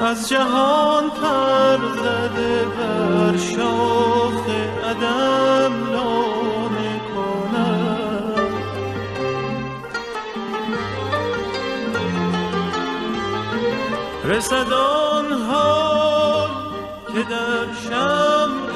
از 0.10 0.30
جهان 0.30 1.10
پر 1.10 1.78
زده 2.04 2.66
بر 2.66 3.38
شاخ 3.38 4.50
عدم 4.90 5.92
لانه 5.92 7.02
کنم 7.16 8.34
رسد 14.26 14.74
آن 14.74 15.32
حال 15.32 16.50
که 17.14 17.24
در 17.24 17.74
شمع 17.90 18.70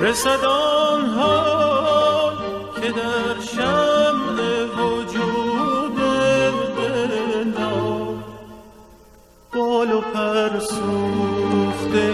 رسد 0.00 0.44
آن 0.44 1.06
حال 1.06 2.36
که 2.80 2.90
در 2.90 3.40
شمع 3.56 4.11
سوخته 10.60 12.06